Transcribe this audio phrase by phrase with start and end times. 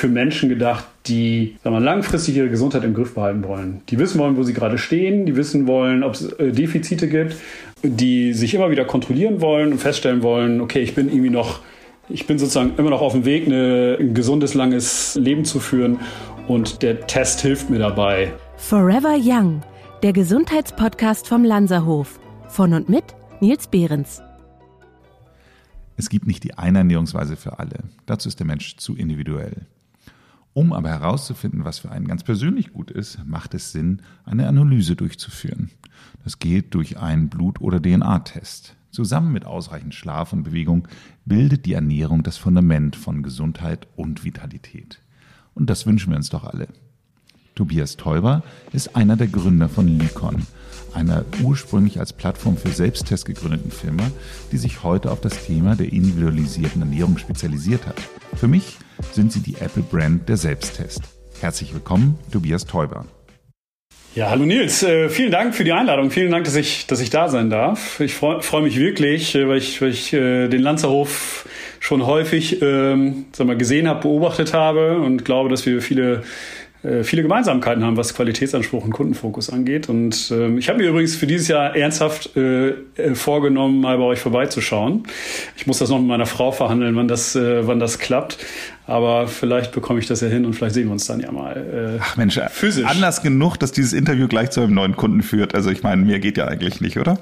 [0.00, 3.82] für Menschen gedacht, die sagen wir, langfristig ihre Gesundheit im Griff behalten wollen.
[3.90, 7.36] Die wissen wollen, wo sie gerade stehen, die wissen wollen, ob es äh, Defizite gibt,
[7.82, 11.60] die sich immer wieder kontrollieren wollen und feststellen wollen, okay, ich bin irgendwie noch,
[12.08, 15.98] ich bin sozusagen immer noch auf dem Weg, eine, ein gesundes, langes Leben zu führen
[16.48, 18.32] und der Test hilft mir dabei.
[18.56, 19.62] Forever Young,
[20.02, 22.18] der Gesundheitspodcast vom Lanzerhof.
[22.48, 23.04] Von und mit
[23.40, 24.22] Nils Behrens.
[25.96, 27.84] Es gibt nicht die eine Ernährungsweise für alle.
[28.06, 29.66] Dazu ist der Mensch zu individuell.
[30.52, 34.96] Um aber herauszufinden, was für einen ganz persönlich gut ist, macht es Sinn, eine Analyse
[34.96, 35.70] durchzuführen.
[36.24, 38.74] Das geht durch einen Blut- oder DNA-Test.
[38.90, 40.88] Zusammen mit ausreichend Schlaf und Bewegung
[41.24, 45.00] bildet die Ernährung das Fundament von Gesundheit und Vitalität.
[45.54, 46.66] Und das wünschen wir uns doch alle.
[47.54, 50.46] Tobias Teuber ist einer der Gründer von Lykon,
[50.94, 54.10] einer ursprünglich als Plattform für Selbsttest gegründeten Firma,
[54.52, 57.96] die sich heute auf das Thema der individualisierten Ernährung spezialisiert hat.
[58.36, 58.78] Für mich
[59.12, 61.02] sind sie die Apple-Brand der Selbsttest.
[61.40, 63.06] Herzlich willkommen, Tobias Teuber.
[64.16, 66.10] Ja, hallo Nils, äh, vielen Dank für die Einladung.
[66.10, 68.00] Vielen Dank, dass ich, dass ich da sein darf.
[68.00, 72.60] Ich freue freu mich wirklich, äh, weil ich, weil ich äh, den Lanzerhof schon häufig
[72.60, 76.24] ähm, sag mal, gesehen habe, beobachtet habe und glaube, dass wir viele
[77.02, 79.88] viele Gemeinsamkeiten haben, was Qualitätsanspruch und Kundenfokus angeht.
[79.88, 84.04] Und ähm, ich habe mir übrigens für dieses Jahr ernsthaft äh, äh, vorgenommen, mal bei
[84.04, 85.02] euch vorbeizuschauen.
[85.56, 88.38] Ich muss das noch mit meiner Frau verhandeln, wann das, äh, wann das klappt.
[88.86, 91.98] Aber vielleicht bekomme ich das ja hin und vielleicht sehen wir uns dann ja mal.
[91.98, 92.86] Äh, Ach Mensch, physisch.
[92.86, 95.54] Anlass genug, dass dieses Interview gleich zu einem neuen Kunden führt.
[95.54, 97.18] Also ich meine, mir geht ja eigentlich nicht, oder?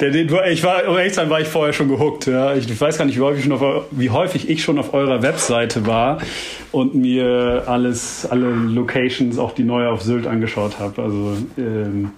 [0.00, 2.26] Den, ich war, um ehrlich sein, war ich vorher schon gehuckt.
[2.26, 2.54] Ja.
[2.54, 6.18] Ich weiß gar nicht, wie häufig, auf, wie häufig ich schon auf eurer Webseite war
[6.72, 11.02] und mir alles, alle Locations, auch die neue auf Sylt angeschaut habe.
[11.02, 12.10] Also ähm,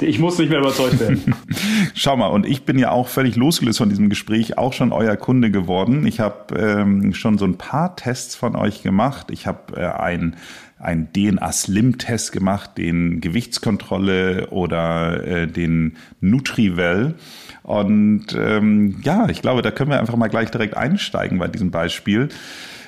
[0.00, 1.34] ich muss nicht mehr überzeugt werden.
[1.94, 5.16] Schau mal, und ich bin ja auch völlig losgelöst von diesem Gespräch auch schon euer
[5.16, 6.06] Kunde geworden.
[6.06, 9.28] Ich habe ähm, schon so ein paar Tests von euch gemacht.
[9.30, 10.36] Ich habe äh, ein
[10.80, 17.14] einen DNA-Slim-Test gemacht, den Gewichtskontrolle oder äh, den Nutrivel.
[17.62, 21.70] Und ähm, ja, ich glaube, da können wir einfach mal gleich direkt einsteigen bei diesem
[21.70, 22.28] Beispiel.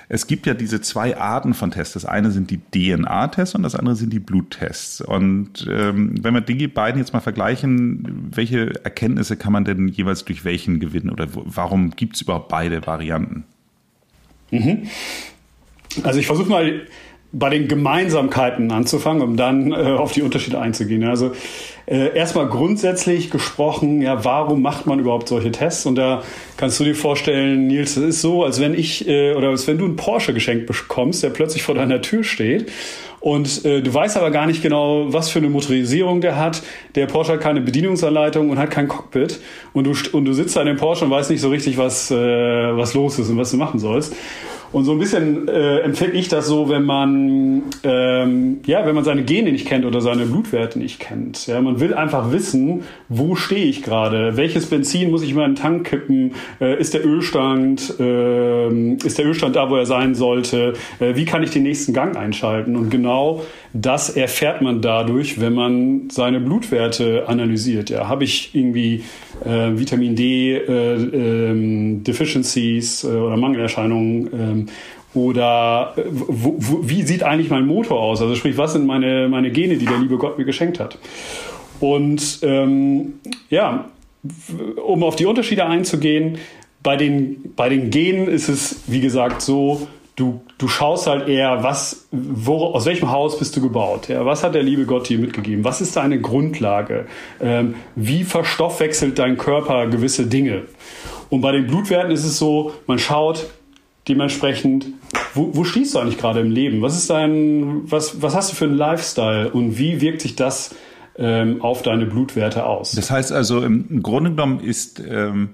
[0.08, 1.94] Es gibt ja diese zwei Arten von Tests.
[1.94, 5.00] Das eine sind die DNA-Tests und das andere sind die Bluttests.
[5.00, 10.24] Und ähm, wenn wir die beiden jetzt mal vergleichen, welche Erkenntnisse kann man denn jeweils
[10.24, 13.44] durch welchen gewinnen oder warum gibt es überhaupt beide Varianten?
[14.50, 14.82] Mhm.
[16.02, 16.86] Also ich versuche mal
[17.32, 21.04] bei den Gemeinsamkeiten anzufangen, um dann äh, auf die Unterschiede einzugehen.
[21.04, 21.32] Also
[21.86, 25.86] äh, erstmal grundsätzlich gesprochen, ja, warum macht man überhaupt solche Tests?
[25.86, 26.22] Und da
[26.56, 29.78] kannst du dir vorstellen, Nils, es ist so, als wenn ich äh, oder als wenn
[29.78, 32.70] du einen Porsche geschenkt bekommst, der plötzlich vor deiner Tür steht
[33.22, 36.60] und äh, du weißt aber gar nicht genau, was für eine Motorisierung der hat.
[36.96, 39.38] Der Porsche hat keine Bedienungsanleitung und hat kein Cockpit.
[39.72, 42.10] Und du, und du sitzt da in dem Porsche und weißt nicht so richtig, was,
[42.10, 44.12] äh, was los ist und was du machen sollst.
[44.72, 49.04] Und so ein bisschen äh, empfinde ich das so, wenn man ähm, ja, wenn man
[49.04, 51.46] seine Gene nicht kennt oder seine Blutwerte nicht kennt.
[51.46, 55.56] Ja, man will einfach wissen, wo stehe ich gerade, welches Benzin muss ich in meinen
[55.56, 60.72] Tank kippen, äh, ist der Ölstand, äh, ist der Ölstand da, wo er sein sollte,
[61.00, 62.76] äh, wie kann ich den nächsten Gang einschalten?
[62.76, 67.90] Und genau das erfährt man dadurch, wenn man seine Blutwerte analysiert.
[67.90, 69.04] Ja, habe ich irgendwie
[69.44, 74.66] äh, Vitamin D äh, ähm, Deficiencies äh, oder Mangelerscheinungen ähm,
[75.14, 78.20] oder äh, wo, wo, wie sieht eigentlich mein Motor aus?
[78.20, 80.98] Also sprich, was sind meine, meine Gene, die der liebe Gott mir geschenkt hat?
[81.80, 83.14] Und ähm,
[83.50, 83.86] ja,
[84.84, 86.38] um auf die Unterschiede einzugehen,
[86.82, 91.62] bei den, bei den Genen ist es, wie gesagt, so, du, du schaust halt eher,
[91.62, 94.08] was, wo, aus welchem Haus bist du gebaut?
[94.08, 94.24] Ja?
[94.26, 95.64] Was hat der liebe Gott dir mitgegeben?
[95.64, 97.06] Was ist deine Grundlage?
[97.40, 100.62] Ähm, wie verstoffwechselt dein Körper gewisse Dinge?
[101.30, 103.46] Und bei den Blutwerten ist es so, man schaut
[104.08, 104.86] dementsprechend,
[105.34, 106.82] wo, wo stehst du eigentlich gerade im Leben?
[106.82, 110.74] Was ist dein, was, was hast du für einen Lifestyle und wie wirkt sich das
[111.16, 112.92] ähm, auf deine Blutwerte aus?
[112.92, 115.50] Das heißt also, im Grunde genommen ist ähm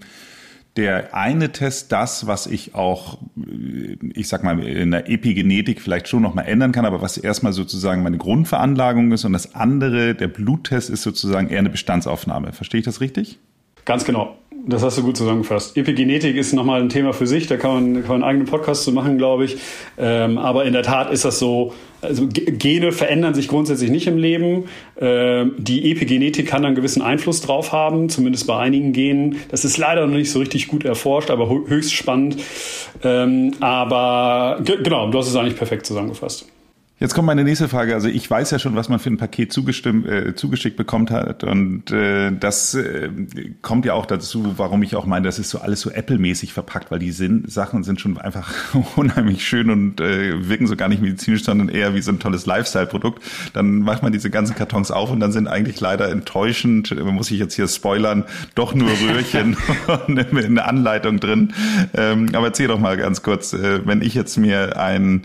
[0.76, 3.18] der eine Test das, was ich auch,
[4.14, 8.02] ich sag mal, in der Epigenetik vielleicht schon nochmal ändern kann, aber was erstmal sozusagen
[8.02, 12.52] meine Grundveranlagung ist und das andere, der Bluttest, ist sozusagen eher eine Bestandsaufnahme.
[12.52, 13.40] Verstehe ich das richtig?
[13.88, 14.36] Ganz genau.
[14.66, 15.74] Das hast du gut zusammengefasst.
[15.78, 18.84] Epigenetik ist nochmal ein Thema für sich, da kann man, kann man einen eigenen Podcast
[18.84, 19.56] zu machen, glaube ich.
[19.96, 24.18] Ähm, aber in der Tat ist das so, also Gene verändern sich grundsätzlich nicht im
[24.18, 24.64] Leben.
[25.00, 29.36] Ähm, die Epigenetik kann einen gewissen Einfluss drauf haben, zumindest bei einigen Genen.
[29.50, 32.36] Das ist leider noch nicht so richtig gut erforscht, aber höchst spannend.
[33.02, 36.44] Ähm, aber genau, du hast es eigentlich perfekt zusammengefasst.
[37.00, 37.94] Jetzt kommt meine nächste Frage.
[37.94, 41.44] Also ich weiß ja schon, was man für ein Paket zugestimmt, äh, zugeschickt bekommt hat.
[41.44, 43.10] Und äh, das äh,
[43.62, 46.90] kommt ja auch dazu, warum ich auch meine, das ist so alles so Apple-mäßig verpackt,
[46.90, 48.52] weil die sind, Sachen sind schon einfach
[48.96, 52.46] unheimlich schön und äh, wirken so gar nicht medizinisch, sondern eher wie so ein tolles
[52.46, 53.22] Lifestyle-Produkt.
[53.52, 57.38] Dann macht man diese ganzen Kartons auf und dann sind eigentlich leider enttäuschend, muss ich
[57.38, 58.24] jetzt hier spoilern,
[58.56, 59.56] doch nur Röhrchen
[60.08, 61.54] und eine Anleitung drin.
[61.94, 65.24] Ähm, aber erzähl doch mal ganz kurz, äh, wenn ich jetzt mir ein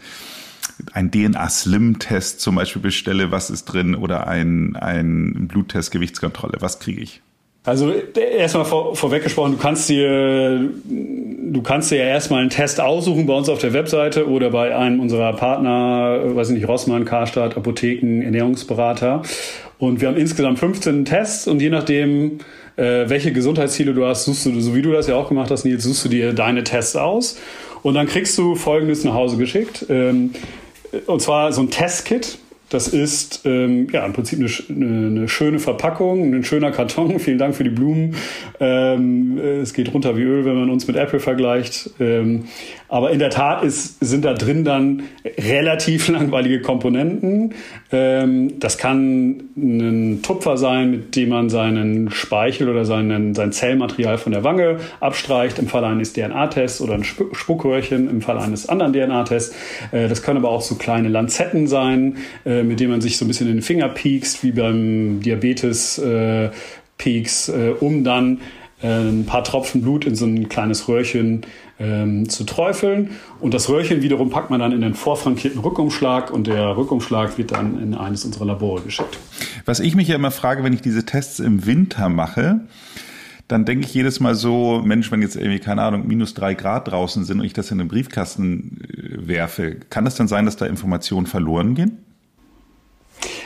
[0.92, 3.96] ein DNA-Slim-Test zum Beispiel bestelle, was ist drin?
[3.96, 7.22] Oder ein, ein Bluttest, Gewichtskontrolle, was kriege ich?
[7.66, 12.82] Also erstmal vor, vorweg gesprochen, du kannst dir du kannst dir ja erstmal einen Test
[12.82, 17.06] aussuchen bei uns auf der Webseite oder bei einem unserer Partner, weiß ich nicht, Rossmann,
[17.06, 19.22] Karstadt, Apotheken, Ernährungsberater.
[19.78, 22.40] Und wir haben insgesamt 15 Tests und je nachdem,
[22.76, 25.64] äh, welche Gesundheitsziele du hast, suchst du, so wie du das ja auch gemacht hast,
[25.64, 27.40] Nils, suchst du dir deine Tests aus.
[27.82, 29.86] Und dann kriegst du folgendes nach Hause geschickt.
[29.90, 30.32] Ähm,
[31.08, 32.38] und zwar so ein Testkit.
[32.70, 37.20] Das ist ähm, ja im Prinzip eine, eine, schöne Verpackung, ein schöner Karton.
[37.20, 38.16] Vielen Dank für die Blumen.
[38.60, 41.92] Ähm, es geht runter wie Öl, wenn man uns mit Apple vergleicht.
[42.00, 42.46] Ähm,
[42.94, 47.56] aber in der Tat ist, sind da drin dann relativ langweilige Komponenten.
[47.92, 54.20] Ähm, das kann ein Tupfer sein, mit dem man seinen Speichel oder seinen, sein Zellmaterial
[54.20, 58.94] von der Wange abstreicht, im Fall eines DNA-Tests oder ein Spuckröhrchen im Fall eines anderen
[58.94, 59.56] DNA-Tests.
[59.92, 63.26] Äh, das können aber auch so kleine Lanzetten sein, äh, mit denen man sich so
[63.26, 65.98] ein bisschen in den Finger piekst, wie beim Diabetes.
[65.98, 66.52] Äh,
[67.00, 68.40] Peaks, äh, um dann
[68.84, 71.46] ein paar Tropfen Blut in so ein kleines Röhrchen
[71.80, 73.12] ähm, zu träufeln.
[73.40, 77.52] Und das Röhrchen wiederum packt man dann in den vorfrankierten Rückumschlag und der Rückumschlag wird
[77.52, 79.18] dann in eines unserer Labore geschickt.
[79.66, 82.62] Was ich mich ja immer frage, wenn ich diese Tests im Winter mache,
[83.48, 86.90] dann denke ich jedes Mal so, Mensch, wenn jetzt irgendwie, keine Ahnung, minus drei Grad
[86.90, 90.58] draußen sind und ich das in den Briefkasten äh, werfe, kann es dann sein, dass
[90.58, 92.00] da Informationen verloren gehen?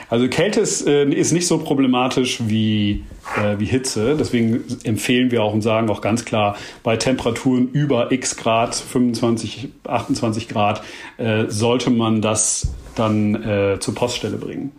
[0.10, 3.04] Also Kälte ist, äh, ist nicht so problematisch wie,
[3.36, 4.16] äh, wie Hitze.
[4.18, 9.70] Deswegen empfehlen wir auch und sagen auch ganz klar, bei Temperaturen über x Grad, 25,
[9.86, 10.82] 28 Grad,
[11.18, 14.72] äh, sollte man das dann äh, zur Poststelle bringen.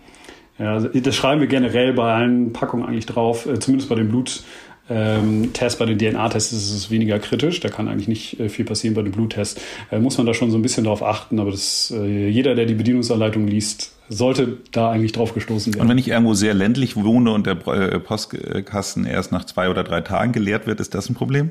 [0.58, 4.08] Ja, also das schreiben wir generell bei allen Packungen eigentlich drauf, äh, zumindest bei den
[4.08, 4.42] Blut
[4.90, 7.60] ähm, Test, bei den DNA-Tests ist es weniger kritisch.
[7.60, 8.94] Da kann eigentlich nicht äh, viel passieren.
[8.94, 9.60] Bei dem Bluttest
[9.90, 11.38] äh, muss man da schon so ein bisschen drauf achten.
[11.38, 15.82] Aber das, äh, jeder, der die Bedienungsanleitung liest, sollte da eigentlich drauf gestoßen werden.
[15.82, 19.84] Und wenn ich irgendwo sehr ländlich wohne und der äh, Postkasten erst nach zwei oder
[19.84, 21.50] drei Tagen geleert wird, ist das ein Problem?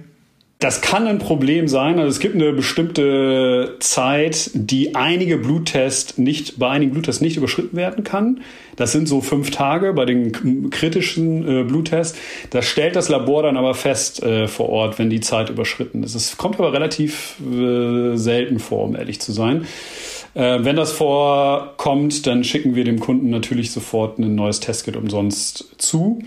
[0.59, 1.99] Das kann ein Problem sein.
[1.99, 7.77] Also es gibt eine bestimmte Zeit, die einige Bluttests nicht, bei einigen Bluttests nicht überschritten
[7.77, 8.41] werden kann.
[8.75, 12.17] Das sind so fünf Tage bei den kritischen äh, Bluttests.
[12.49, 16.15] Das stellt das Labor dann aber fest äh, vor Ort, wenn die Zeit überschritten ist.
[16.15, 19.67] Es kommt aber relativ äh, selten vor, um ehrlich zu sein.
[20.37, 25.65] Äh, wenn das vorkommt, dann schicken wir dem Kunden natürlich sofort ein neues Testkit umsonst
[25.79, 26.19] zu.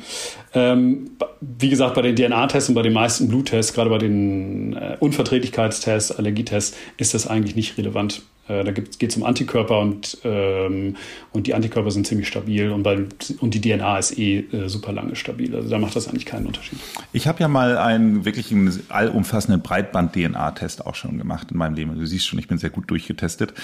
[0.52, 4.96] Ähm, wie gesagt, bei den DNA-Tests und bei den meisten Bluttests, gerade bei den äh,
[4.98, 8.22] Unverträglichkeitstests, Allergietests, ist das eigentlich nicht relevant.
[8.50, 10.96] Äh, da geht es um Antikörper und, ähm,
[11.32, 13.04] und die Antikörper sind ziemlich stabil und, bei,
[13.40, 15.54] und die DNA ist eh äh, super lange stabil.
[15.54, 16.78] Also da macht das eigentlich keinen Unterschied.
[17.12, 21.94] Ich habe ja mal einen wirklich einen allumfassenden Breitband-DNA-Test auch schon gemacht in meinem Leben.
[21.98, 23.54] Du siehst schon, ich bin sehr gut durchgetestet.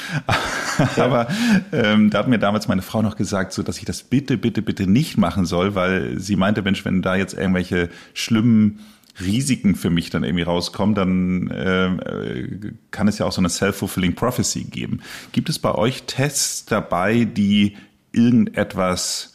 [0.97, 1.05] Ja.
[1.07, 1.29] Aber
[1.73, 4.61] ähm, da hat mir damals meine Frau noch gesagt, so dass ich das bitte, bitte,
[4.61, 8.81] bitte nicht machen soll, weil sie meinte, Mensch, wenn da jetzt irgendwelche schlimmen
[9.21, 14.15] Risiken für mich dann irgendwie rauskommen, dann äh, kann es ja auch so eine self-fulfilling
[14.15, 15.01] prophecy geben.
[15.33, 17.77] Gibt es bei euch Tests dabei, die
[18.13, 19.33] irgendetwas,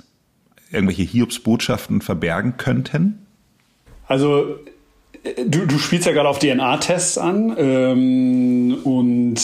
[0.71, 3.25] irgendwelche Hiobsbotschaften verbergen könnten?
[4.07, 4.59] Also
[5.23, 9.39] Du, du spielst ja gerade auf DNA-Tests an ähm, und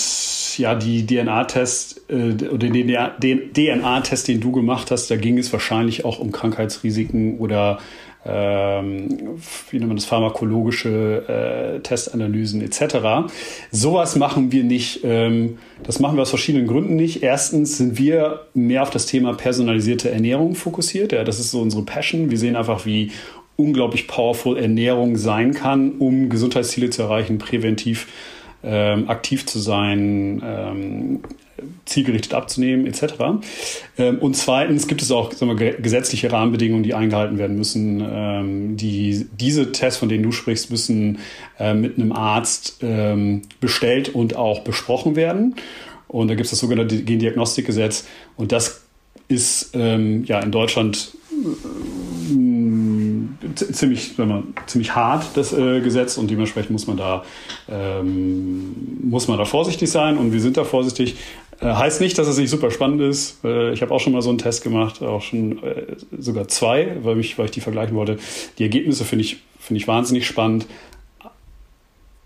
[0.58, 2.88] ja, die DNA-Test äh, oder den
[3.54, 7.78] DNA-Test, den du gemacht hast, da ging es wahrscheinlich auch um Krankheitsrisiken oder
[8.28, 13.32] ähm, wie nennt man das, pharmakologische äh, Testanalysen etc.
[13.72, 15.02] Sowas machen wir nicht.
[15.04, 17.24] Ähm, das machen wir aus verschiedenen Gründen nicht.
[17.24, 21.12] Erstens sind wir mehr auf das Thema personalisierte Ernährung fokussiert.
[21.12, 22.30] Ja, das ist so unsere Passion.
[22.30, 23.12] Wir sehen einfach, wie
[23.56, 28.08] unglaublich powerful Ernährung sein kann, um Gesundheitsziele zu erreichen, präventiv
[28.64, 31.20] ähm, aktiv zu sein, ähm,
[31.86, 33.14] zielgerichtet abzunehmen etc.
[33.98, 38.06] Ähm, und zweitens gibt es auch sagen wir, gesetzliche Rahmenbedingungen, die eingehalten werden müssen.
[38.08, 41.20] Ähm, die, diese Tests, von denen du sprichst, müssen
[41.60, 45.56] äh, mit einem Arzt ähm, bestellt und auch besprochen werden.
[46.08, 48.82] Und da gibt es das sogenannte Gendiagnostikgesetz und das
[49.30, 51.12] ist ja in Deutschland
[53.56, 57.24] ziemlich, wenn man, ziemlich hart, das äh, Gesetz, und dementsprechend muss man da,
[57.70, 61.16] ähm, muss man da vorsichtig sein und wir sind da vorsichtig.
[61.60, 63.44] Äh, heißt nicht, dass es nicht super spannend ist.
[63.44, 66.98] Äh, ich habe auch schon mal so einen Test gemacht, auch schon äh, sogar zwei,
[67.02, 68.18] weil ich, weil ich die vergleichen wollte.
[68.58, 70.68] Die Ergebnisse finde ich, finde ich wahnsinnig spannend.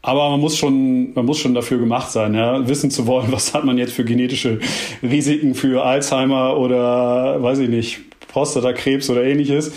[0.03, 3.53] Aber man muss schon, man muss schon dafür gemacht sein, ja, wissen zu wollen, was
[3.53, 4.59] hat man jetzt für genetische
[5.03, 9.71] Risiken für Alzheimer oder, weiß ich nicht, Prostatakrebs oder ähnliches.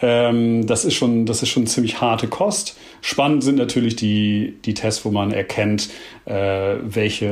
[0.00, 2.76] Ähm, das ist schon, das ist schon ziemlich harte Kost.
[3.00, 5.90] Spannend sind natürlich die, die Tests, wo man erkennt,
[6.24, 7.26] äh, welche,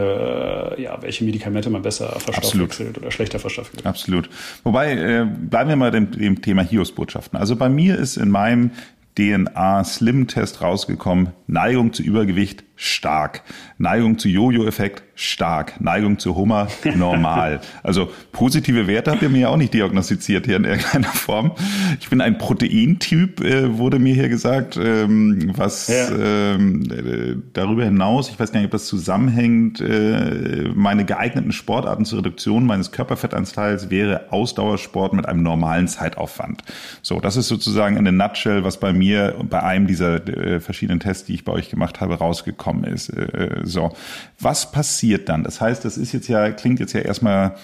[0.76, 3.86] äh, ja, welche Medikamente man besser verstoffwechselt oder schlechter verstoffwechselt.
[3.86, 4.28] Absolut.
[4.64, 7.38] Wobei, äh, bleiben wir mal dem, dem Thema Hiobsbotschaften.
[7.38, 8.70] Also bei mir ist in meinem
[9.16, 13.42] DNA-Slim-Test rausgekommen, Neigung zu Übergewicht stark,
[13.78, 17.60] Neigung zu Jojo-Effekt stark, Neigung zu Hummer normal.
[17.82, 21.52] also positive Werte habt ihr mir ja auch nicht diagnostiziert hier in irgendeiner Form.
[21.98, 26.10] Ich bin ein Proteintyp, äh, wurde mir hier gesagt, ähm, was ja.
[26.10, 32.04] ähm, äh, darüber hinaus, ich weiß gar nicht, ob das zusammenhängt, äh, meine geeigneten Sportarten
[32.04, 36.62] zur Reduktion meines Körperfettanteils wäre Ausdauersport mit einem normalen Zeitaufwand.
[37.00, 41.00] So, das ist sozusagen in a nutshell, was bei mir bei einem dieser äh, verschiedenen
[41.00, 43.08] Tests, die ich bei euch gemacht habe, rausgekommen ist.
[43.08, 43.92] Äh, so,
[44.38, 45.44] was passiert dann?
[45.44, 47.56] Das heißt, das ist jetzt ja klingt jetzt ja erstmal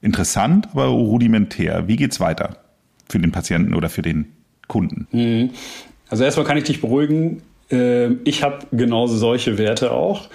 [0.00, 1.88] interessant, aber rudimentär.
[1.88, 2.58] Wie geht's weiter
[3.08, 4.26] für den Patienten oder für den
[4.68, 5.06] Kunden?
[5.12, 5.50] Mhm.
[6.08, 7.42] Also erstmal kann ich dich beruhigen.
[7.70, 10.28] Ähm, ich habe genauso solche Werte auch.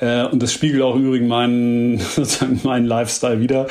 [0.00, 3.66] Äh, und das spiegelt auch im Übrigen meinen, sozusagen meinen Lifestyle wieder.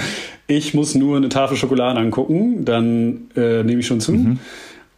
[0.47, 4.13] Ich muss nur eine Tafel Schokolade angucken, dann äh, nehme ich schon zu.
[4.13, 4.39] Mhm.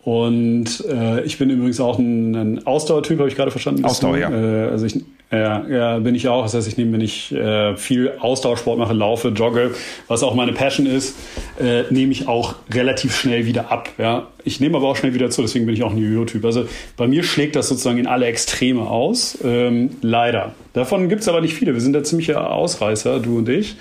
[0.02, 3.86] Und äh, ich bin übrigens auch ein, ein Ausdauertyp, habe ich gerade verstanden.
[3.86, 4.32] Ausdauer, ja.
[4.32, 6.44] Äh, also ich, ja, ja, bin ich auch.
[6.44, 9.76] Das heißt, ich nehme, wenn ich äh, viel Ausdauersport mache, laufe, jogge,
[10.08, 11.16] was auch meine Passion ist,
[11.60, 13.90] äh, nehme ich auch relativ schnell wieder ab.
[14.00, 15.44] Ja, ich nehme aber auch schnell wieder zu.
[15.44, 16.44] Deswegen bin ich auch ein Jojo-Typ.
[16.46, 16.68] Also
[16.98, 19.38] bei mir schlägt das sozusagen in alle Extreme aus.
[19.44, 20.54] Ähm, leider.
[20.74, 21.76] Davon gibt es aber nicht viele.
[21.76, 23.76] Wir sind da ziemliche Ausreißer, du und ich.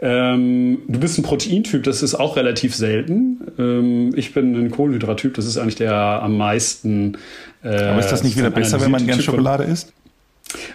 [0.00, 3.40] Ähm, du bist ein Proteintyp, das ist auch relativ selten.
[3.58, 7.18] Ähm, ich bin ein Kohlenhydrattyp, das ist eigentlich der am meisten.
[7.64, 9.92] Äh, Aber ist das nicht wieder besser, wenn man gerne Schokolade isst?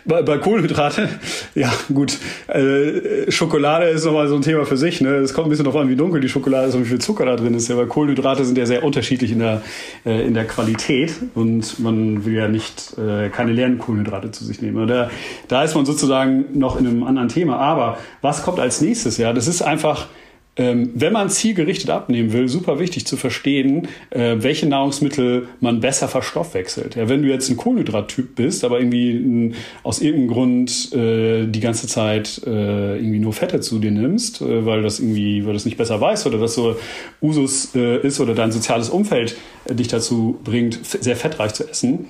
[0.05, 1.09] Bei, bei Kohlenhydrate,
[1.55, 5.01] ja gut, äh, Schokolade ist nochmal so ein Thema für sich.
[5.01, 5.15] Ne?
[5.15, 7.25] Es kommt ein bisschen darauf an, wie dunkel die Schokolade ist und wie viel Zucker
[7.25, 7.67] da drin ist.
[7.69, 9.61] Ja, weil Kohlenhydrate sind ja sehr unterschiedlich in der,
[10.05, 14.61] äh, in der Qualität und man will ja nicht äh, keine leeren Kohlenhydrate zu sich
[14.61, 14.87] nehmen.
[14.87, 15.09] Da,
[15.47, 17.57] da ist man sozusagen noch in einem anderen Thema.
[17.57, 19.17] Aber was kommt als nächstes?
[19.17, 20.07] Ja, das ist einfach
[20.55, 26.07] ähm, wenn man zielgerichtet abnehmen will, super wichtig zu verstehen, äh, welche Nahrungsmittel man besser
[26.07, 26.95] verstoffwechselt.
[26.95, 31.59] Ja, wenn du jetzt ein Kohlenhydrattyp bist, aber irgendwie n, aus irgendeinem Grund äh, die
[31.59, 35.65] ganze Zeit äh, irgendwie nur Fette zu dir nimmst, äh, weil das irgendwie, weil das
[35.65, 36.75] nicht besser weiß oder das so
[37.19, 42.09] Usus äh, ist oder dein soziales Umfeld äh, dich dazu bringt, sehr fettreich zu essen.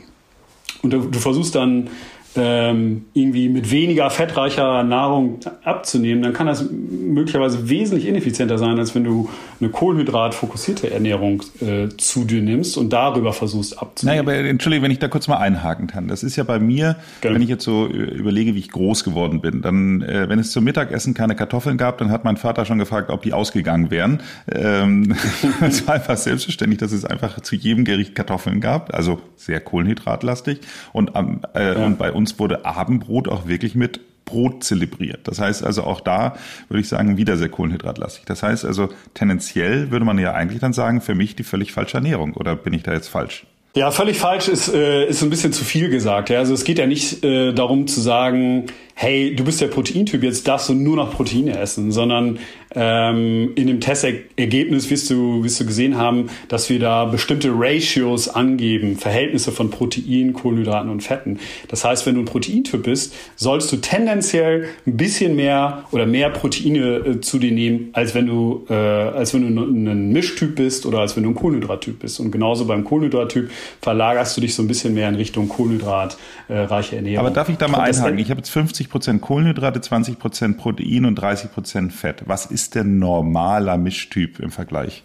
[0.81, 1.89] Und du, du versuchst dann
[2.35, 8.95] ähm, irgendwie mit weniger fettreicher Nahrung abzunehmen, dann kann das möglicherweise wesentlich ineffizienter sein, als
[8.95, 14.25] wenn du eine kohlenhydratfokussierte Ernährung äh, zu dir nimmst und darüber versuchst abzunehmen.
[14.25, 16.07] Naja, aber entschuldige, wenn ich da kurz mal einhaken kann.
[16.07, 17.35] Das ist ja bei mir, Gerne.
[17.35, 20.63] wenn ich jetzt so überlege, wie ich groß geworden bin, dann, äh, wenn es zum
[20.63, 24.21] Mittagessen keine Kartoffeln gab, dann hat mein Vater schon gefragt, ob die ausgegangen wären.
[24.51, 25.15] Ähm,
[25.61, 30.59] es war einfach selbstverständlich, dass es einfach zu jedem Gericht Kartoffeln gab, also sehr kohlenhydratlastig.
[30.93, 31.85] Und, äh, ja.
[31.85, 35.27] und bei uns uns wurde Abendbrot auch wirklich mit Brot zelebriert.
[35.27, 36.35] Das heißt also auch da
[36.69, 38.23] würde ich sagen, wieder sehr kohlenhydratlastig.
[38.25, 41.97] Das heißt also tendenziell würde man ja eigentlich dann sagen, für mich die völlig falsche
[41.97, 42.33] Ernährung.
[42.33, 43.45] Oder bin ich da jetzt falsch?
[43.75, 46.29] Ja, völlig falsch ist, äh, ist ein bisschen zu viel gesagt.
[46.29, 46.39] Ja?
[46.39, 50.47] Also es geht ja nicht äh, darum zu sagen, hey, du bist der Proteintyp, jetzt
[50.47, 52.37] darfst du nur noch Proteine essen, sondern
[52.75, 58.29] ähm, in dem Testergebnis wirst du, wirst du gesehen haben, dass wir da bestimmte Ratios
[58.29, 61.39] angeben, Verhältnisse von Protein, Kohlenhydraten und Fetten.
[61.67, 66.29] Das heißt, wenn du ein Proteintyp bist, sollst du tendenziell ein bisschen mehr oder mehr
[66.29, 70.85] Proteine äh, zu dir nehmen, als wenn du, äh, als wenn du ein Mischtyp bist
[70.85, 72.19] oder als wenn du ein Kohlenhydrattyp bist.
[72.19, 73.51] Und genauso beim Kohlenhydrattyp
[73.81, 77.25] verlagerst du dich so ein bisschen mehr in Richtung kohlenhydratreiche Ernährung.
[77.25, 78.17] Aber darf ich da mal einhaken?
[78.17, 82.23] Ich habe jetzt 50 50 Kohlenhydrate, 20% Protein und 30% Fett.
[82.25, 85.03] Was ist denn normaler Mischtyp im Vergleich?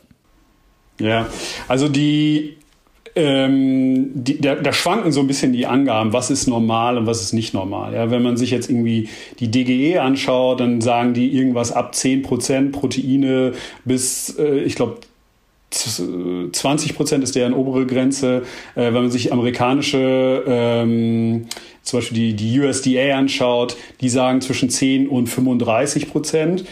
[1.01, 1.27] Ja,
[1.69, 2.57] also die,
[3.15, 7.23] ähm, die, da, da, schwanken so ein bisschen die Angaben, was ist normal und was
[7.23, 7.95] ist nicht normal.
[7.95, 12.73] Ja, wenn man sich jetzt irgendwie die DGE anschaut, dann sagen die irgendwas ab 10%
[12.73, 13.53] Proteine
[13.85, 14.99] bis, äh, ich glaube,
[15.71, 18.43] 20 Prozent ist deren obere Grenze.
[18.75, 21.47] Äh, wenn man sich amerikanische ähm,
[21.83, 26.65] zum Beispiel die, die USDA anschaut, die sagen zwischen 10 und 35 Prozent.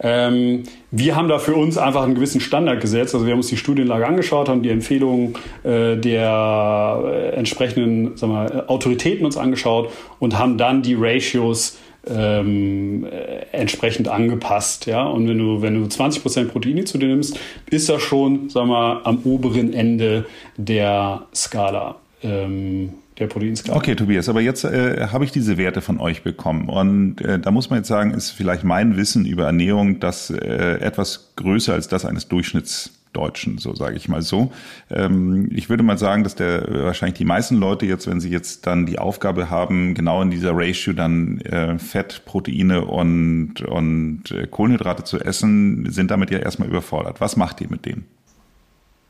[0.00, 3.14] Ähm, wir haben da für uns einfach einen gewissen Standard gesetzt.
[3.14, 8.32] Also wir haben uns die Studienlage angeschaut, haben die Empfehlungen äh, der äh, entsprechenden sagen
[8.32, 14.86] wir, Autoritäten uns angeschaut und haben dann die Ratios ähm, äh, entsprechend angepasst.
[14.86, 15.04] Ja?
[15.04, 17.38] Und wenn du, wenn du 20% Proteine zu dir nimmst,
[17.70, 21.96] ist das schon, sag mal, am oberen Ende der Skala.
[22.22, 23.76] Ähm, der Proteinskala.
[23.76, 27.50] Okay, Tobias, aber jetzt äh, habe ich diese Werte von euch bekommen und äh, da
[27.50, 31.88] muss man jetzt sagen, ist vielleicht mein Wissen über Ernährung das äh, etwas größer als
[31.88, 34.52] das eines Durchschnitts Deutschen, so sage ich mal so.
[34.90, 38.66] Ähm, ich würde mal sagen, dass der wahrscheinlich die meisten Leute jetzt, wenn sie jetzt
[38.66, 44.46] dann die Aufgabe haben, genau in dieser Ratio dann äh, Fett, Proteine und, und äh,
[44.46, 47.20] Kohlenhydrate zu essen, sind damit ja erstmal überfordert.
[47.20, 48.04] Was macht ihr mit denen?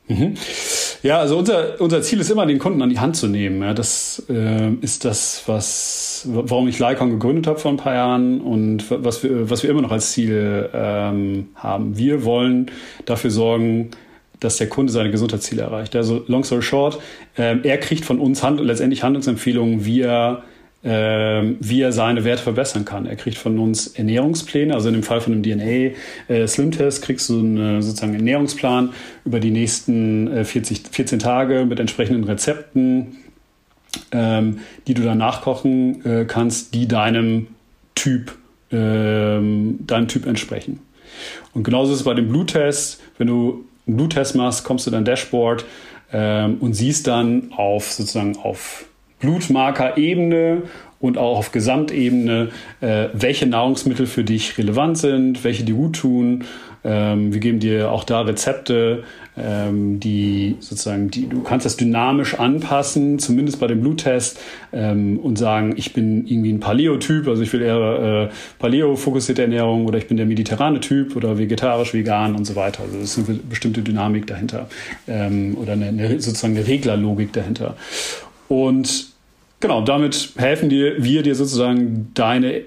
[0.06, 0.34] Mhm.
[1.04, 3.60] Ja, also unser, unser Ziel ist immer, den Kunden an die Hand zu nehmen.
[3.60, 8.40] Ja, das äh, ist das, was, warum ich Lycon gegründet habe vor ein paar Jahren
[8.40, 11.98] und was wir, was wir immer noch als Ziel ähm, haben.
[11.98, 12.70] Wir wollen
[13.04, 13.90] dafür sorgen,
[14.40, 15.94] dass der Kunde seine Gesundheitsziele erreicht.
[15.94, 16.98] Also long story short,
[17.36, 20.42] äh, er kriegt von uns Hand, letztendlich Handlungsempfehlungen, wie er
[20.84, 23.06] wie er seine Werte verbessern kann.
[23.06, 25.96] Er kriegt von uns Ernährungspläne, also in dem Fall von einem DNA
[26.28, 28.92] äh, kriegst du einen sozusagen Ernährungsplan
[29.24, 33.16] über die nächsten äh, 40, 14 Tage mit entsprechenden Rezepten,
[34.12, 37.46] ähm, die du dann nachkochen äh, kannst, die deinem
[37.94, 38.36] Typ,
[38.70, 40.80] ähm, deinem Typ entsprechen.
[41.52, 43.00] Und genauso ist es bei dem Bluttest.
[43.18, 45.64] Wenn du einen Bluttest machst, kommst du dein Dashboard
[46.12, 48.86] ähm, und siehst dann auf sozusagen auf
[49.20, 50.62] Blutmarker-Ebene
[51.00, 52.48] und auch auf Gesamtebene,
[52.80, 56.44] äh, welche Nahrungsmittel für dich relevant sind, welche dir gut tun.
[56.82, 59.04] Ähm, wir geben dir auch da Rezepte,
[59.36, 64.38] ähm, die sozusagen, die, du kannst das dynamisch anpassen, zumindest bei dem Bluttest,
[64.72, 69.86] ähm, und sagen, ich bin irgendwie ein Paleo-Typ, also ich will eher äh, Paleo-fokussierte Ernährung
[69.86, 72.82] oder ich bin der mediterrane Typ oder vegetarisch, vegan und so weiter.
[72.82, 74.68] Also das ist eine bestimmte Dynamik dahinter
[75.08, 77.76] ähm, oder eine, eine, sozusagen eine Reglerlogik dahinter.
[78.48, 79.14] Und
[79.64, 82.64] Genau, damit helfen dir, wir dir sozusagen deine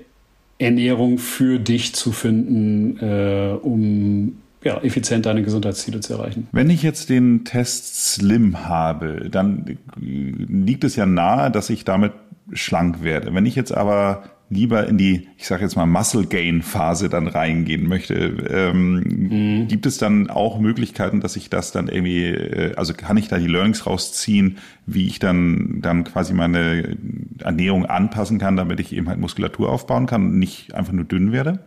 [0.58, 6.48] Ernährung für dich zu finden, äh, um ja, effizient deine Gesundheitsziele zu erreichen.
[6.52, 12.14] Wenn ich jetzt den Test Slim habe, dann liegt es ja nahe, dass ich damit
[12.52, 13.32] schlank werde.
[13.36, 17.28] Wenn ich jetzt aber lieber in die, ich sage jetzt mal, Muscle Gain Phase dann
[17.28, 18.16] reingehen möchte,
[18.50, 19.68] ähm, mhm.
[19.68, 23.38] gibt es dann auch Möglichkeiten, dass ich das dann irgendwie, äh, also kann ich da
[23.38, 26.98] die Learnings rausziehen, wie ich dann dann quasi meine
[27.40, 31.32] Ernährung anpassen kann, damit ich eben halt Muskulatur aufbauen kann und nicht einfach nur dünn
[31.32, 31.60] werde?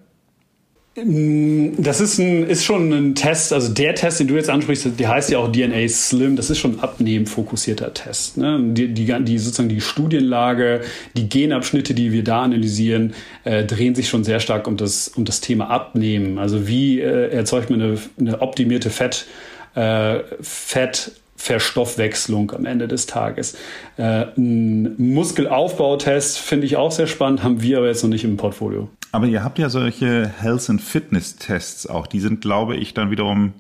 [0.97, 4.99] Mm, das ist, ein, ist schon ein Test, also der Test, den du jetzt ansprichst,
[4.99, 8.37] der heißt ja auch DNA Slim, das ist schon ein abnehmfokussierter Test.
[8.37, 8.59] Ne?
[8.73, 10.81] Die, die, die, sozusagen die Studienlage,
[11.17, 15.25] die Genabschnitte, die wir da analysieren, äh, drehen sich schon sehr stark um das, um
[15.25, 16.39] das Thema Abnehmen.
[16.39, 19.27] Also wie äh, erzeugt man eine, eine optimierte Fett,
[19.75, 23.57] äh, Fett Verstoffwechslung am Ende des Tages.
[23.97, 28.37] Äh, ein Muskelaufbautest finde ich auch sehr spannend, haben wir aber jetzt noch nicht im
[28.37, 28.91] Portfolio.
[29.13, 32.07] Aber ihr habt ja solche Health and Fitness Tests auch.
[32.07, 33.53] Die sind, glaube ich, dann wiederum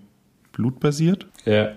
[0.52, 1.26] blutbasiert.
[1.44, 1.72] Ja.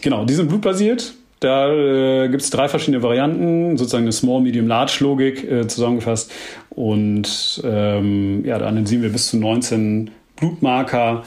[0.00, 1.14] Genau, die sind blutbasiert.
[1.40, 6.30] Da äh, gibt es drei verschiedene Varianten, sozusagen eine Small, Medium, Large Logik äh, zusammengefasst.
[6.70, 11.24] Und ähm, ja, da analysieren wir bis zu 19 Blutmarker,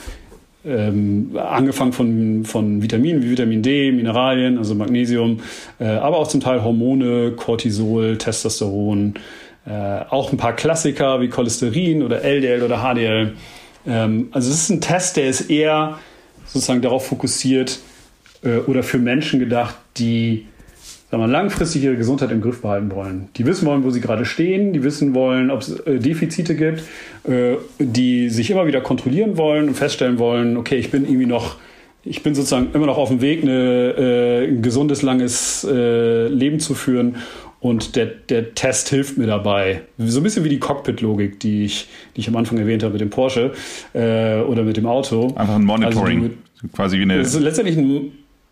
[0.65, 5.41] ähm, angefangen von, von Vitaminen wie Vitamin D, Mineralien, also Magnesium,
[5.79, 9.15] äh, aber auch zum Teil Hormone, Cortisol, Testosteron,
[9.65, 9.71] äh,
[10.09, 13.33] auch ein paar Klassiker wie Cholesterin oder LDL oder HDL.
[13.87, 15.99] Ähm, also es ist ein Test, der ist eher
[16.45, 17.79] sozusagen darauf fokussiert
[18.43, 20.45] äh, oder für Menschen gedacht, die
[21.09, 23.29] sagen wir, langfristig ihre Gesundheit im Griff behalten wollen.
[23.37, 26.83] Die wissen wollen, wo sie gerade stehen, die wissen wollen, ob es äh, Defizite gibt,
[27.27, 31.57] äh, die sich immer wieder kontrollieren wollen und feststellen wollen, okay, ich bin irgendwie noch
[32.07, 36.59] ich bin sozusagen immer noch auf dem Weg, eine, äh, ein gesundes, langes äh, Leben
[36.59, 37.15] zu führen
[37.65, 39.81] und der, der Test hilft mir dabei.
[39.97, 43.01] So ein bisschen wie die Cockpit-Logik, die ich, die ich am Anfang erwähnt habe mit
[43.01, 43.53] dem Porsche
[43.93, 45.33] äh, oder mit dem Auto.
[45.35, 46.21] Einfach ein Monitoring.
[46.21, 47.17] Also du, quasi wie eine.
[47.17, 48.11] Letztendlich ein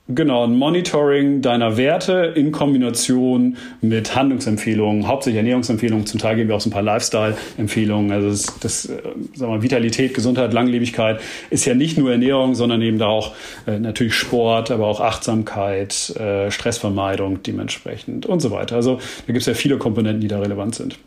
[0.10, 6.58] Genau, ein Monitoring deiner Werte in Kombination mit Handlungsempfehlungen, hauptsächlich Ernährungsempfehlungen, zum Teil geben wir
[6.58, 8.12] auch so ein paar Lifestyle-Empfehlungen.
[8.12, 9.02] Also das, das äh,
[9.34, 13.34] sagen wir, Vitalität, Gesundheit, Langlebigkeit ist ja nicht nur Ernährung, sondern eben da auch
[13.66, 18.76] äh, natürlich Sport, aber auch Achtsamkeit, äh, Stressvermeidung dementsprechend und so weiter.
[18.76, 20.98] Also da gibt es ja viele Komponenten, die da relevant sind.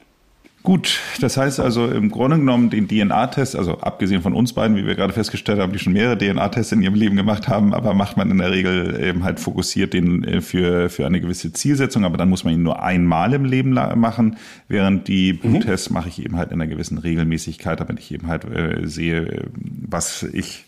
[0.67, 4.85] Gut, das heißt also im Grunde genommen den DNA-Test, also abgesehen von uns beiden, wie
[4.85, 8.17] wir gerade festgestellt haben, die schon mehrere DNA-Tests in ihrem Leben gemacht haben, aber macht
[8.17, 12.17] man in der Regel eben halt fokussiert den äh, für, für eine gewisse Zielsetzung, aber
[12.17, 15.39] dann muss man ihn nur einmal im Leben machen, während die mhm.
[15.53, 19.45] Bluttests mache ich eben halt in einer gewissen Regelmäßigkeit, damit ich eben halt äh, sehe,
[19.55, 20.65] was ich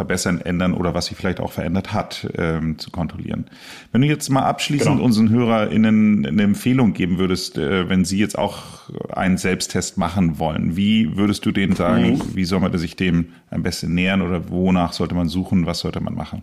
[0.00, 3.44] verbessern, ändern oder was sich vielleicht auch verändert hat, ähm, zu kontrollieren.
[3.92, 5.04] Wenn du jetzt mal abschließend Genau.
[5.04, 8.58] unseren HörerInnen eine Empfehlung geben würdest, äh, wenn sie jetzt auch
[9.12, 12.20] einen Selbsttest machen wollen, wie würdest du denen sagen, Mhm.
[12.34, 16.00] wie soll man sich dem am besten nähern oder wonach sollte man suchen, was sollte
[16.00, 16.42] man machen?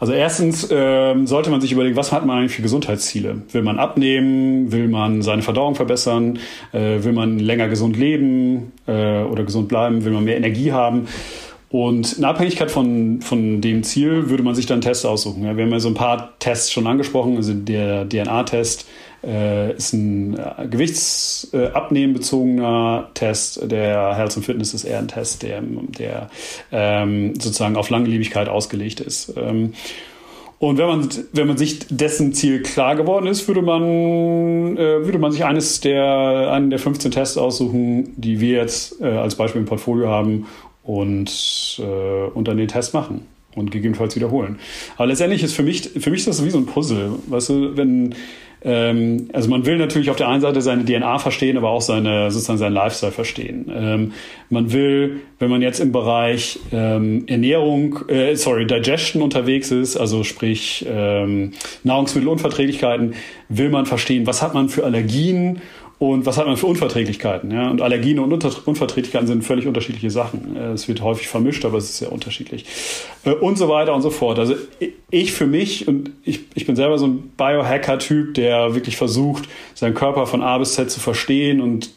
[0.00, 3.42] Also erstens ähm, sollte man sich überlegen, was hat man eigentlich für Gesundheitsziele?
[3.50, 4.70] Will man abnehmen?
[4.70, 6.38] Will man seine Verdauung verbessern?
[6.72, 10.04] Äh, will man länger gesund leben äh, oder gesund bleiben?
[10.04, 11.08] Will man mehr Energie haben?
[11.70, 15.44] Und in Abhängigkeit von, von dem Ziel würde man sich dann einen Test aussuchen.
[15.44, 17.36] Ja, wir haben ja so ein paar Tests schon angesprochen.
[17.36, 18.88] Also der DNA-Test
[19.22, 23.70] äh, ist ein äh, gewichtsabnehmenbezogener Test.
[23.70, 26.30] Der Health and Fitness ist eher ein Test, der, der
[26.72, 29.34] ähm, sozusagen auf Langlebigkeit ausgelegt ist.
[29.36, 29.74] Ähm,
[30.60, 35.18] und wenn man, wenn man sich dessen Ziel klar geworden ist, würde man, äh, würde
[35.18, 39.60] man sich eines der, einen der 15 Tests aussuchen, die wir jetzt äh, als Beispiel
[39.60, 40.46] im Portfolio haben
[40.88, 44.58] und, äh, und dann den Test machen und gegebenenfalls wiederholen.
[44.96, 47.10] Aber letztendlich ist für mich, für mich ist das wie so ein Puzzle.
[47.26, 48.14] Weißt du, wenn,
[48.62, 52.30] ähm, also man will natürlich auf der einen Seite seine DNA verstehen, aber auch seine,
[52.30, 53.70] sozusagen seinen Lifestyle verstehen.
[53.70, 54.12] Ähm,
[54.48, 60.24] man will, wenn man jetzt im Bereich ähm, Ernährung, äh, sorry, Digestion unterwegs ist, also
[60.24, 61.52] sprich ähm,
[61.84, 63.12] Nahrungsmittelunverträglichkeiten,
[63.50, 65.60] will man verstehen, was hat man für Allergien
[65.98, 67.50] und was hat man für Unverträglichkeiten?
[67.50, 67.70] Ja?
[67.70, 70.56] Und Allergien und Unverträglichkeiten sind völlig unterschiedliche Sachen.
[70.56, 72.64] Äh, Es wird häufig vermischt, aber es ist sehr unterschiedlich.
[73.24, 74.38] Äh, Und so weiter und so fort.
[74.38, 74.54] Also
[75.10, 79.94] ich für mich, und ich, ich bin selber so ein Biohacker-Typ, der wirklich versucht, seinen
[79.94, 81.90] Körper von A bis Z zu verstehen und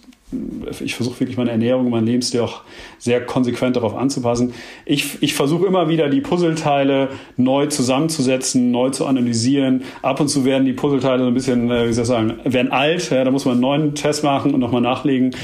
[0.84, 2.62] ich versuche wirklich meine Ernährung, mein Lebensstil auch
[2.98, 4.54] sehr konsequent darauf anzupassen.
[4.86, 9.84] Ich, ich versuche immer wieder die Puzzleteile neu zusammenzusetzen, neu zu analysieren.
[10.02, 12.72] Ab und zu werden die Puzzleteile so ein bisschen, äh, wie soll ich sagen, werden
[12.72, 13.10] alt.
[13.10, 15.36] Ja, da muss man einen neuen Test machen und nochmal nachlegen.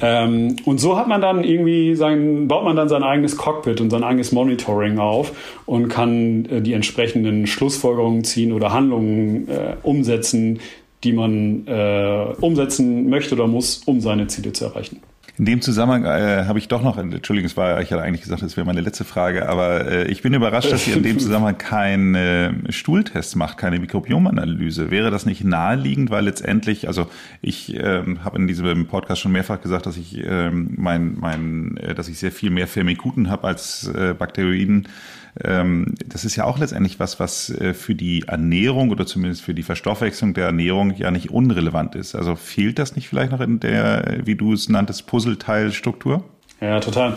[0.00, 3.90] Ähm, und so hat man dann irgendwie sein, baut man dann sein eigenes Cockpit und
[3.90, 5.32] sein eigenes Monitoring auf
[5.66, 10.58] und kann äh, die entsprechenden Schlussfolgerungen ziehen oder Handlungen äh, umsetzen,
[11.04, 15.00] die man äh, umsetzen möchte oder muss, um seine Ziele zu erreichen.
[15.38, 18.42] In dem Zusammenhang äh, habe ich doch noch, Entschuldigung, es war, ich hatte eigentlich gesagt,
[18.42, 21.56] das wäre meine letzte Frage, aber äh, ich bin überrascht, dass ihr in dem Zusammenhang
[21.56, 24.90] keinen äh, Stuhltest macht, keine Mikrobiomanalyse.
[24.90, 27.06] Wäre das nicht naheliegend, weil letztendlich, also
[27.40, 31.94] ich ähm, habe in diesem Podcast schon mehrfach gesagt, dass ich ähm, mein, mein, äh,
[31.94, 34.86] dass ich sehr viel mehr Firmikuten habe als äh, Bakteroiden.
[35.40, 39.54] Ähm, das ist ja auch letztendlich was, was äh, für die Ernährung oder zumindest für
[39.54, 42.14] die Verstoffwechslung der Ernährung ja nicht unrelevant ist.
[42.14, 46.24] Also fehlt das nicht vielleicht noch in der, wie du es nanntest, Puzzleteilstruktur?
[46.60, 47.14] Ja, total.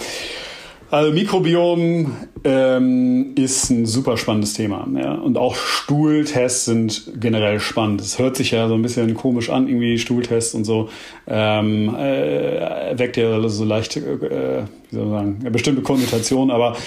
[0.95, 4.88] Also Mikrobiom ähm, ist ein super spannendes Thema.
[4.95, 5.12] Ja?
[5.15, 7.99] Und auch Stuhltests sind generell spannend.
[7.99, 10.88] Es hört sich ja so ein bisschen komisch an, irgendwie Stuhltests und so.
[11.27, 16.77] Ähm, äh, weckt ja so leicht, äh, wie soll man sagen, eine bestimmte Konnotation, aber,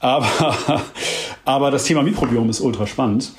[0.00, 0.56] aber,
[1.44, 3.32] aber das Thema Mikrobiom ist ultra spannend.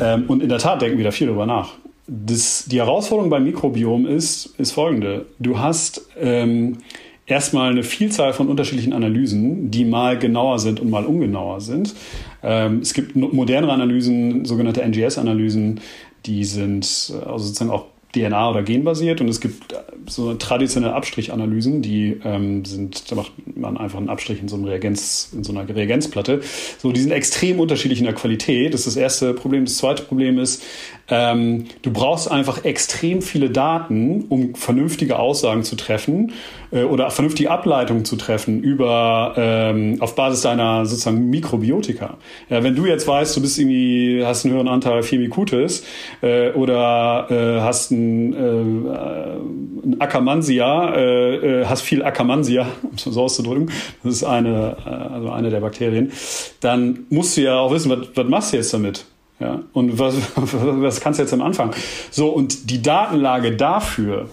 [0.00, 1.72] Ähm, und in der Tat denken wir da viel drüber nach.
[2.06, 5.26] Das, die Herausforderung beim Mikrobiom ist, ist folgende.
[5.40, 6.78] Du hast ähm,
[7.26, 11.94] erstmal eine Vielzahl von unterschiedlichen Analysen, die mal genauer sind und mal ungenauer sind.
[12.42, 15.80] Ähm, es gibt modernere Analysen, sogenannte NGS-Analysen,
[16.26, 20.94] die sind äh, also sozusagen auch DNA- oder genbasiert und es gibt äh, so traditionelle
[20.94, 25.44] Abstrichanalysen, die ähm, sind, da macht man einfach einen Abstrich in so einem Reagenz, in
[25.44, 26.40] so einer Reagenzplatte.
[26.78, 28.74] So, die sind extrem unterschiedlich in der Qualität.
[28.74, 29.64] Das ist das erste Problem.
[29.64, 30.62] Das zweite Problem ist,
[31.08, 36.32] ähm, du brauchst einfach extrem viele Daten, um vernünftige Aussagen zu treffen
[36.70, 42.16] äh, oder vernünftige Ableitungen zu treffen über ähm, auf Basis deiner sozusagen Mikrobiotika.
[42.48, 45.84] Ja, wenn du jetzt weißt, du bist irgendwie hast einen höheren Anteil Firmicutes
[46.22, 53.04] äh, oder äh, hast ein, äh, ein Akkermansia, äh, äh, hast viel Akkermansia, um es
[53.04, 53.70] so auszudrücken,
[54.02, 56.12] das ist eine also eine der Bakterien,
[56.60, 59.04] dann musst du ja auch wissen, was, was machst du jetzt damit?
[59.40, 61.74] Ja, und was, was kannst du jetzt am Anfang?
[62.10, 64.28] So, und die Datenlage dafür,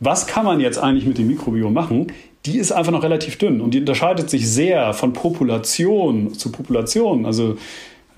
[0.00, 2.12] was kann man jetzt eigentlich mit dem Mikrobiom machen,
[2.46, 7.24] die ist einfach noch relativ dünn und die unterscheidet sich sehr von Population zu Population.
[7.24, 7.56] Also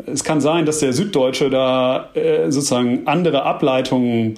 [0.05, 4.35] es kann sein, dass der Süddeutsche da äh, sozusagen andere Ableitungen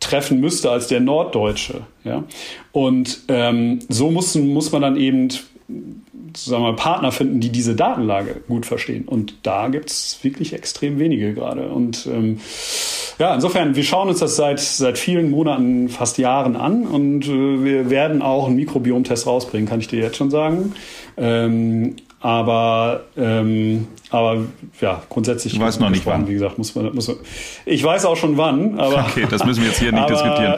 [0.00, 1.82] treffen müsste als der Norddeutsche.
[2.04, 2.24] Ja?
[2.72, 5.28] Und ähm, so muss, muss man dann eben
[6.36, 9.06] sagen wir, Partner finden, die diese Datenlage gut verstehen.
[9.06, 11.68] Und da gibt es wirklich extrem wenige gerade.
[11.68, 12.40] Und ähm,
[13.18, 17.64] ja, insofern, wir schauen uns das seit, seit vielen Monaten, fast Jahren an und äh,
[17.64, 20.74] wir werden auch einen Mikrobiomtest rausbringen, kann ich dir jetzt schon sagen.
[21.16, 24.38] Ähm, Aber, ähm, aber
[24.80, 25.54] ja, grundsätzlich.
[25.54, 26.26] Du weißt noch nicht wann.
[26.26, 27.18] Wie gesagt, muss man, muss man.
[27.66, 29.06] Ich weiß auch schon wann, aber.
[29.10, 30.54] Okay, das müssen wir jetzt hier nicht aber, diskutieren.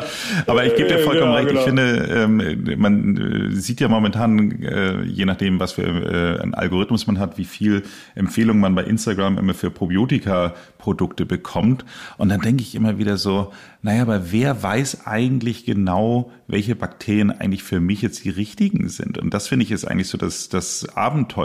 [0.47, 1.49] Aber ich gebe dir vollkommen ja, recht.
[1.49, 1.61] genau.
[1.61, 6.55] Ich finde, ähm, man äh, sieht ja momentan, äh, je nachdem, was für äh, einen
[6.55, 7.83] Algorithmus man hat, wie viel
[8.15, 11.85] Empfehlungen man bei Instagram immer für Probiotika-Produkte bekommt.
[12.19, 17.31] Und dann denke ich immer wieder so, naja, aber wer weiß eigentlich genau, welche Bakterien
[17.31, 19.19] eigentlich für mich jetzt die richtigen sind?
[19.19, 20.89] Und das finde ich ist eigentlich so das, das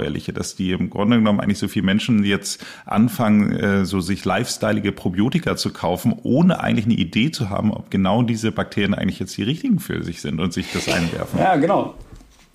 [0.03, 4.25] Abenteuerliche, dass die im Grunde genommen eigentlich so viele Menschen jetzt anfangen, äh, so sich
[4.25, 9.19] lifestyleige Probiotika zu kaufen, ohne eigentlich eine Idee zu haben, ob genau diese Bakterien eigentlich
[9.19, 11.39] jetzt die richtigen für sich sind und sich das einwerfen.
[11.39, 11.95] Ja, genau.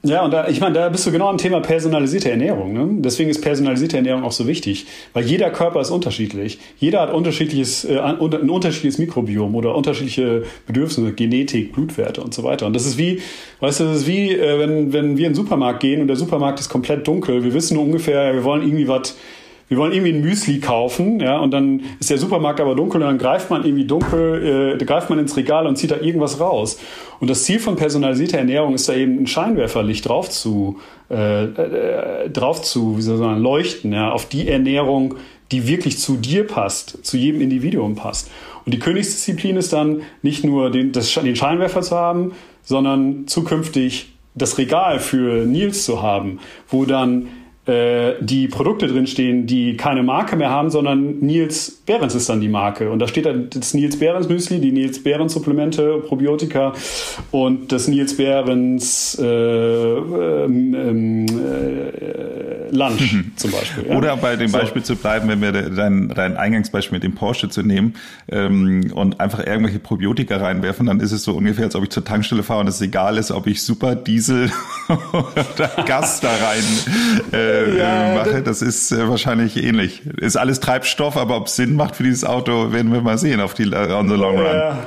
[0.04, 2.72] Ja, und da, ich meine, da bist du genau am Thema personalisierte Ernährung.
[2.72, 2.88] Ne?
[3.02, 6.60] Deswegen ist personalisierte Ernährung auch so wichtig, weil jeder Körper ist unterschiedlich.
[6.78, 12.66] Jeder hat unterschiedliches, äh, ein unterschiedliches Mikrobiom oder unterschiedliche Bedürfnisse, Genetik, Blutwerte und so weiter.
[12.66, 13.20] Und das ist wie,
[13.58, 16.16] weißt du, das ist wie, äh, wenn, wenn wir in den Supermarkt gehen und der
[16.16, 17.42] Supermarkt ist komplett dunkel.
[17.42, 19.16] Wir wissen nur ungefähr, wir wollen irgendwie was
[19.68, 23.06] wir wollen irgendwie ein Müsli kaufen, ja, und dann ist der Supermarkt aber dunkel und
[23.06, 26.78] dann greift man irgendwie dunkel, äh, greift man ins Regal und zieht da irgendwas raus.
[27.20, 30.78] Und das Ziel von personalisierter Ernährung ist da eben ein Scheinwerferlicht drauf zu,
[31.10, 35.16] äh, äh, drauf zu, wie soll ich sagen, leuchten, ja, auf die Ernährung,
[35.52, 38.30] die wirklich zu dir passt, zu jedem Individuum passt.
[38.64, 44.12] Und die Königsdisziplin ist dann nicht nur den, das, den Scheinwerfer zu haben, sondern zukünftig
[44.34, 47.28] das Regal für Nils zu haben, wo dann
[47.68, 52.90] die Produkte drinstehen, die keine Marke mehr haben, sondern Nils Behrens ist dann die Marke.
[52.90, 56.72] Und da steht dann das Nils Behrens Müsli, die Nils Behrens Supplemente, Probiotika
[57.30, 63.86] und das Nils Behrens äh, ähm, äh, Lunch zum Beispiel.
[63.88, 63.96] Ja?
[63.96, 64.58] Oder bei dem So.
[64.58, 67.94] Beispiel zu bleiben, wenn wir dein, dein Eingangsbeispiel mit dem Porsche zu nehmen
[68.30, 72.04] ähm, und einfach irgendwelche Probiotika reinwerfen, dann ist es so ungefähr, als ob ich zur
[72.04, 74.50] Tankstelle fahre und es egal ist, ob ich Super Diesel
[75.12, 76.64] oder Gas da rein
[77.66, 78.42] äh, Ja, äh, mache.
[78.42, 80.02] Das ist äh, wahrscheinlich ähnlich.
[80.18, 83.40] Ist alles Treibstoff, aber ob es Sinn macht für dieses Auto, werden wir mal sehen
[83.40, 84.46] auf die on the long run.
[84.46, 84.86] Ja.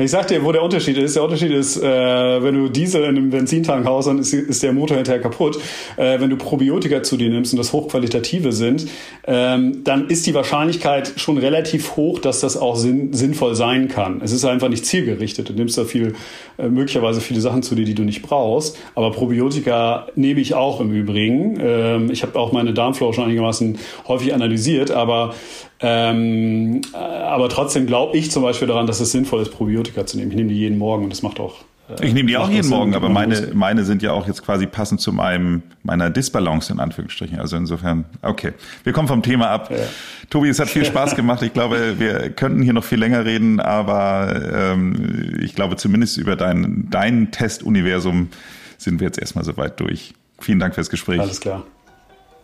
[0.00, 1.16] Ich sag dir, wo der Unterschied ist.
[1.16, 4.72] Der Unterschied ist, äh, wenn du Diesel in einem Benzintank haust, dann ist, ist der
[4.72, 5.58] Motor hinterher kaputt.
[5.96, 8.86] Äh, wenn du Probiotika zu dir nimmst und das hochqualitative sind,
[9.26, 14.20] ähm, dann ist die Wahrscheinlichkeit schon relativ hoch, dass das auch sinn, sinnvoll sein kann.
[14.22, 15.48] Es ist einfach nicht zielgerichtet.
[15.48, 16.14] Du nimmst da viel,
[16.58, 18.78] äh, möglicherweise viele Sachen zu dir, die du nicht brauchst.
[18.94, 21.58] Aber Probiotika nehme ich auch im Übrigen.
[21.60, 25.34] Ähm, ich habe auch meine Darmflora schon einigermaßen häufig analysiert, aber
[25.80, 30.16] ähm, äh, aber trotzdem glaube ich zum Beispiel daran, dass es sinnvoll ist, Probiotika zu
[30.16, 30.30] nehmen.
[30.30, 31.54] Ich nehme die jeden Morgen und das macht auch.
[31.88, 32.70] äh, Ich nehme die auch jeden Sinn.
[32.76, 36.72] Morgen, aber meine, muss- meine sind ja auch jetzt quasi passend zu meinem, meiner Disbalance
[36.72, 37.38] in Anführungsstrichen.
[37.38, 38.52] Also insofern, okay.
[38.84, 39.70] Wir kommen vom Thema ab.
[40.30, 41.42] Tobi, es hat viel Spaß gemacht.
[41.42, 46.34] Ich glaube, wir könnten hier noch viel länger reden, aber ähm, ich glaube, zumindest über
[46.36, 48.28] dein, dein Testuniversum
[48.78, 50.12] sind wir jetzt erstmal soweit durch.
[50.40, 51.20] Vielen Dank fürs Gespräch.
[51.20, 51.64] Alles klar.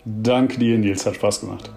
[0.04, 1.04] Danke dir, Nils.
[1.06, 1.70] Hat Spaß gemacht.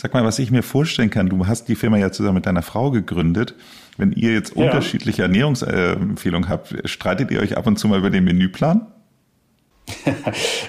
[0.00, 2.62] Sag mal, was ich mir vorstellen kann, du hast die Firma ja zusammen mit deiner
[2.62, 3.56] Frau gegründet.
[3.96, 4.66] Wenn ihr jetzt Ja.
[4.66, 8.86] unterschiedliche Ernährungsempfehlungen habt, streitet ihr euch ab und zu mal über den Menüplan?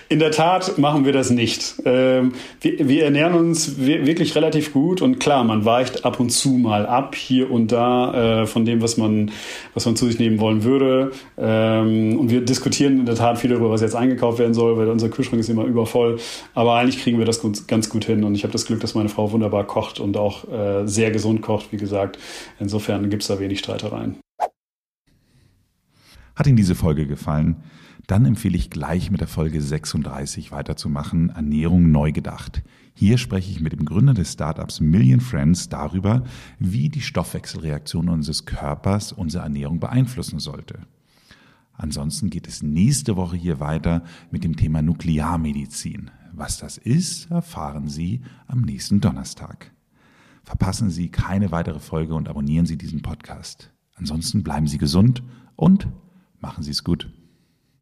[0.10, 1.76] In der Tat machen wir das nicht.
[1.86, 6.52] Ähm, wir, ernähren uns wi- wirklich relativ gut und klar, man weicht ab und zu
[6.52, 9.32] mal ab, hier und da, äh, von dem, was man,
[9.74, 11.12] was man zu sich nehmen wollen würde.
[11.38, 14.88] Ähm, und wir diskutieren in der Tat viel darüber, was jetzt eingekauft werden soll, weil
[14.90, 16.20] unser Kühlschrank ist immer übervoll.
[16.54, 19.10] Aber eigentlich kriegen wir das ganz gut hin und ich habe das Glück, dass meine
[19.10, 22.18] Frau wunderbar kocht und auch äh, sehr gesund kocht, wie gesagt.
[22.60, 24.18] Insofern gibt es da wenig Streitereien.
[26.36, 27.58] Hat Ihnen diese Folge gefallen?
[28.08, 32.64] Dann empfehle ich gleich mit der Folge 36 weiterzumachen, Ernährung neu gedacht.
[32.94, 36.24] Hier spreche ich mit dem Gründer des Startups Million Friends darüber,
[36.58, 40.80] wie die Stoffwechselreaktion unseres Körpers unsere Ernährung beeinflussen sollte.
[41.74, 46.12] Ansonsten geht es nächste Woche hier weiter mit dem Thema Nuklearmedizin.
[46.34, 49.72] Was das ist, erfahren Sie am nächsten Donnerstag.
[50.44, 53.72] Verpassen Sie keine weitere Folge und abonnieren Sie diesen Podcast.
[53.96, 55.24] Ansonsten bleiben Sie gesund
[55.56, 55.88] und
[56.40, 57.10] machen Sie es gut.